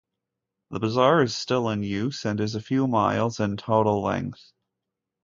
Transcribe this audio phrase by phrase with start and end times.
[0.71, 4.51] The bazaar is still in use and is a few miles in total length.